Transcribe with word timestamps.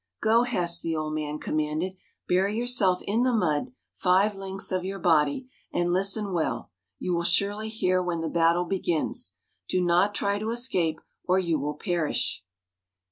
"Go, 0.19 0.41
Hess," 0.45 0.81
the 0.81 0.95
old 0.95 1.13
man 1.13 1.37
commanded, 1.37 1.93
"bury 2.27 2.57
yourself 2.57 3.03
in 3.03 3.21
the 3.21 3.31
mud, 3.31 3.71
five 3.93 4.33
lengths 4.33 4.71
of 4.71 4.83
your 4.83 4.97
body, 4.97 5.47
and 5.71 5.93
listen 5.93 6.33
well. 6.33 6.71
You 6.97 7.13
will 7.13 7.21
surely 7.21 7.69
hear 7.69 8.01
when 8.01 8.21
the 8.21 8.27
battle 8.27 8.65
begins. 8.65 9.35
Do 9.69 9.79
not 9.79 10.15
try 10.15 10.39
to 10.39 10.49
escape, 10.49 11.01
or 11.27 11.37
you 11.37 11.59
will 11.59 11.75
perish." 11.75 12.43